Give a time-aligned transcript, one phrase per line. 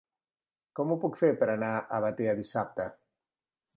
[0.79, 2.89] Com ho puc fer per anar a Batea dissabte?